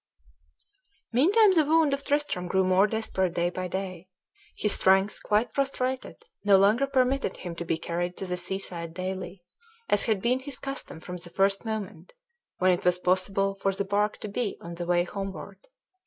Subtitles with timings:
[1.13, 4.07] Meantime the wound of Tristram grew more desperate day by day.
[4.57, 9.43] His strength, quite prostrated, no longer permitted him to be carried to the seaside daily,
[9.89, 12.13] as had been his custom from the first moment
[12.57, 15.67] when it was possible for the bark to be on the way homeward.